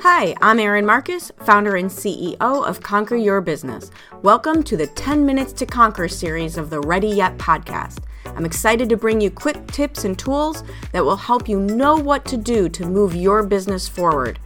[0.00, 3.90] Hi, I'm Erin Marcus, founder and CEO of Conquer Your Business.
[4.22, 8.00] Welcome to the 10 Minutes to Conquer series of the Ready Yet podcast.
[8.26, 12.24] I'm excited to bring you quick tips and tools that will help you know what
[12.26, 14.38] to do to move your business forward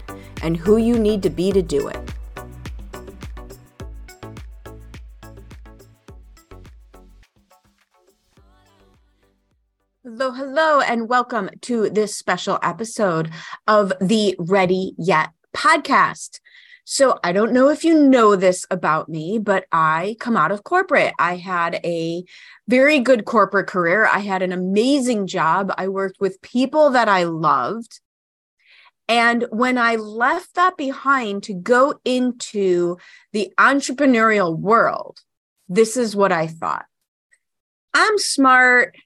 [0.43, 2.08] and who you need to be to do it.
[10.11, 13.31] Hello, hello, and welcome to this special episode
[13.67, 16.41] of the Ready Yet podcast.
[16.85, 20.65] So, I don't know if you know this about me, but I come out of
[20.65, 21.13] corporate.
[21.19, 22.25] I had a
[22.67, 24.07] very good corporate career.
[24.07, 25.75] I had an amazing job.
[25.77, 28.01] I worked with people that I loved.
[29.11, 32.97] And when I left that behind to go into
[33.35, 35.19] the entrepreneurial world,
[35.69, 36.87] this is what I thought
[37.93, 38.97] I'm smart.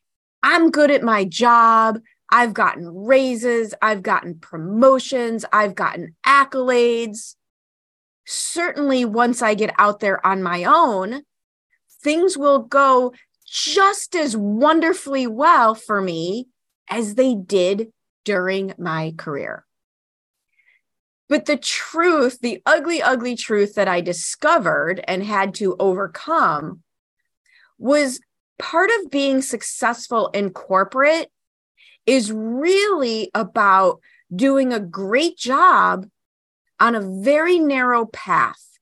[0.42, 2.01] I'm good at my job.
[2.30, 3.74] I've gotten raises.
[3.83, 5.45] I've gotten promotions.
[5.52, 7.37] I've gotten accolades.
[8.24, 11.22] Certainly, once I get out there on my own,
[12.02, 13.12] things will go
[13.47, 16.48] just as wonderfully well for me
[16.89, 17.92] as they did
[18.24, 19.67] during my career.
[21.28, 26.83] But the truth, the ugly, ugly truth that I discovered and had to overcome
[27.78, 28.20] was
[28.58, 31.31] part of being successful in corporate
[32.06, 34.00] is really about
[34.34, 36.06] doing a great job
[36.80, 38.78] on a very narrow path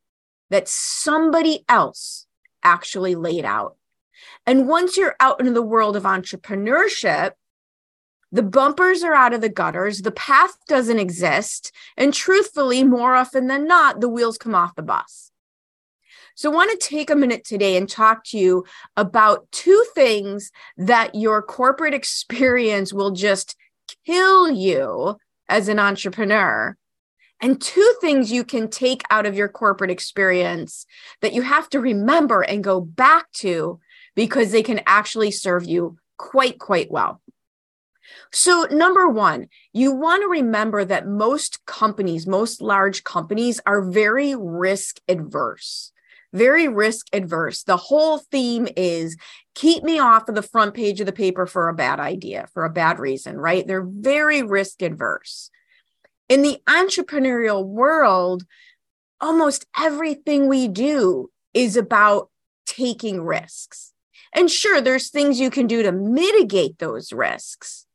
[0.49, 2.27] that somebody else
[2.63, 3.77] actually laid out.
[4.47, 7.33] And once you're out into the world of entrepreneurship,
[8.33, 11.73] the bumpers are out of the gutters, the path doesn't exist.
[11.97, 15.30] And truthfully, more often than not, the wheels come off the bus.
[16.41, 18.65] So, I want to take a minute today and talk to you
[18.97, 23.57] about two things that your corporate experience will just
[24.07, 25.19] kill you
[25.51, 26.79] as an entrepreneur,
[27.43, 30.87] and two things you can take out of your corporate experience
[31.21, 33.79] that you have to remember and go back to
[34.17, 37.21] because they can actually serve you quite, quite well.
[38.33, 44.35] So, number one, you want to remember that most companies, most large companies, are very
[44.35, 45.93] risk adverse,
[46.33, 47.63] very risk adverse.
[47.63, 49.17] The whole theme is
[49.55, 52.65] keep me off of the front page of the paper for a bad idea, for
[52.65, 53.67] a bad reason, right?
[53.67, 55.51] They're very risk adverse.
[56.29, 58.45] In the entrepreneurial world,
[59.21, 62.31] almost everything we do is about
[62.67, 63.93] taking risks.
[64.33, 67.87] And sure, there's things you can do to mitigate those risks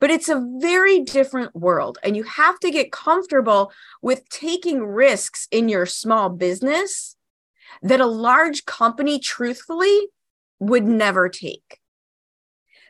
[0.00, 1.98] but it's a very different world.
[2.02, 3.72] And you have to get comfortable
[4.02, 7.15] with taking risks in your small business
[7.82, 10.08] that a large company, truthfully,
[10.58, 11.80] would never take.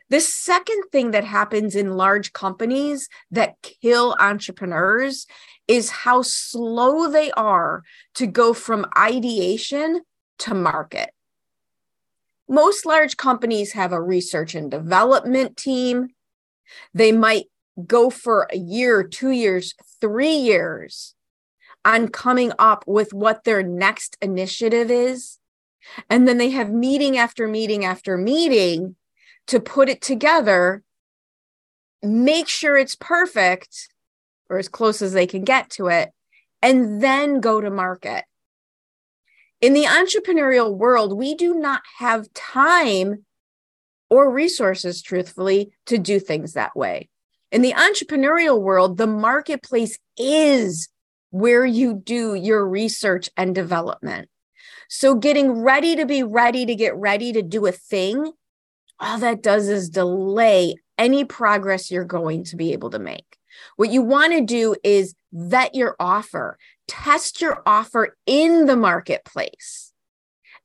[0.09, 5.27] The second thing that happens in large companies that kill entrepreneurs
[5.67, 7.83] is how slow they are
[8.15, 10.01] to go from ideation
[10.39, 11.09] to market.
[12.47, 16.07] Most large companies have a research and development team.
[16.93, 17.47] They might
[17.85, 21.15] go for a year, two years, three years
[21.87, 25.39] on coming up with what their next initiative is.
[26.09, 28.97] And then they have meeting after meeting after meeting
[29.47, 30.83] to put it together,
[32.03, 33.87] make sure it's perfect
[34.49, 36.11] or as close as they can get to it,
[36.61, 38.25] and then go to market.
[39.61, 43.25] In the entrepreneurial world, we do not have time
[44.09, 47.07] or resources, truthfully, to do things that way.
[47.49, 50.89] In the entrepreneurial world, the marketplace is
[51.39, 54.29] where you do your research and development.
[54.89, 58.31] So, getting ready to be ready to get ready to do a thing,
[58.99, 63.37] all that does is delay any progress you're going to be able to make.
[63.75, 69.87] What you want to do is vet your offer, test your offer in the marketplace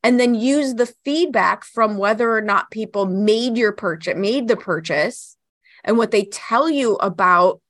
[0.03, 4.57] and then use the feedback from whether or not people made your purchase made the
[4.57, 5.37] purchase
[5.83, 7.61] and what they tell you about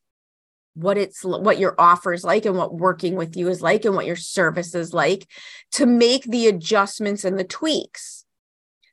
[0.75, 3.95] what it's what your offer is like and what working with you is like and
[3.95, 5.27] what your service is like
[5.71, 8.25] to make the adjustments and the tweaks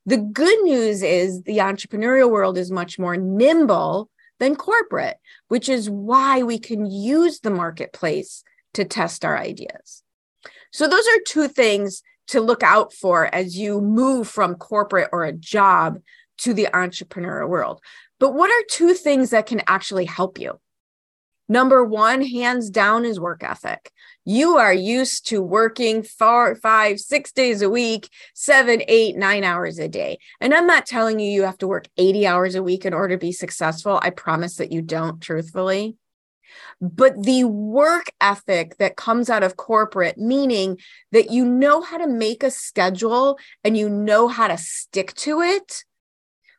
[0.06, 5.16] the good news is the entrepreneurial world is much more nimble than corporate
[5.48, 8.44] which is why we can use the marketplace
[8.74, 10.02] to test our ideas
[10.72, 15.24] so those are two things to look out for as you move from corporate or
[15.24, 15.98] a job
[16.38, 17.80] to the entrepreneurial world.
[18.20, 20.60] But what are two things that can actually help you?
[21.50, 23.90] Number one, hands down, is work ethic.
[24.24, 29.80] You are used to working four, five, six days a week, seven, eight, nine hours
[29.80, 30.20] a day.
[30.40, 33.16] And I'm not telling you you have to work 80 hours a week in order
[33.16, 33.98] to be successful.
[34.00, 35.96] I promise that you don't, truthfully.
[36.80, 40.78] but the work ethic that comes out of corporate, meaning
[41.10, 45.40] that you know how to make a schedule and you know how to stick to
[45.40, 45.84] it,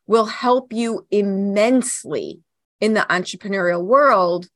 [0.05, 2.41] will help you immensely
[2.81, 4.49] in the entrepreneurial world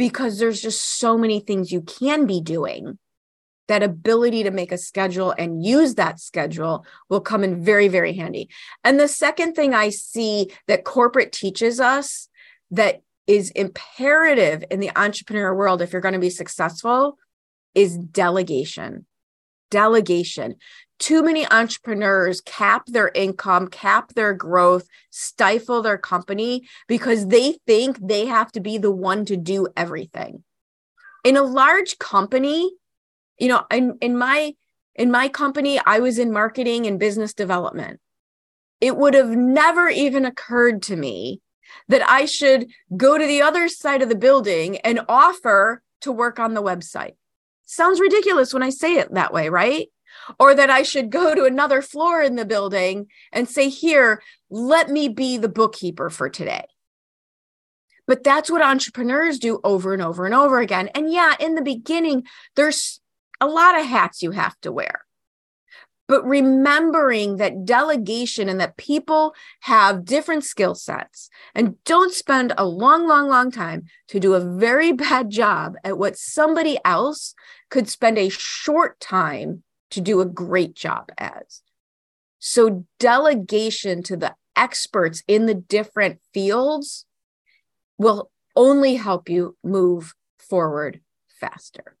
[0.00, 2.98] because there's just so many things you can be doing.
[3.68, 8.14] That ability to make a schedule and use that schedule will come in very, very
[8.14, 8.48] handy.
[8.82, 12.30] And the second thing I see that corporate teaches us
[12.70, 17.18] that is imperative in the entrepreneur world if you're going to be successful
[17.74, 19.04] is delegation.
[19.70, 20.56] Delegation.
[21.00, 27.98] Too many entrepreneurs cap their income, cap their growth, stifle their company because they think
[28.00, 30.44] they have to be the one to do everything.
[31.24, 32.70] In a large company,
[33.38, 34.54] you know, in, in my
[34.94, 38.00] in my company, I was in marketing and business development.
[38.80, 41.40] It would have never even occurred to me
[41.88, 46.38] that I should go to the other side of the building and offer to work
[46.38, 47.14] on the website.
[47.64, 49.88] Sounds ridiculous when I say it that way, right?
[50.38, 54.88] Or that I should go to another floor in the building and say, Here, let
[54.88, 56.64] me be the bookkeeper for today.
[58.06, 60.88] But that's what entrepreneurs do over and over and over again.
[60.94, 62.24] And yeah, in the beginning,
[62.56, 63.00] there's
[63.40, 65.04] a lot of hats you have to wear
[66.10, 72.66] but remembering that delegation and that people have different skill sets and don't spend a
[72.66, 77.32] long, long, long time to do a very bad job at what somebody else
[77.70, 81.62] could spend a short time to do a great job as.
[82.38, 87.06] So, delegation to the experts in the different fields
[87.98, 91.00] will only help you move forward
[91.40, 91.96] faster.